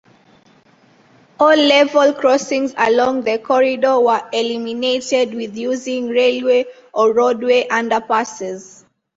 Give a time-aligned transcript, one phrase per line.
[1.39, 8.83] All level crossings along the corridor were eliminated with using railway or roadway underpasses.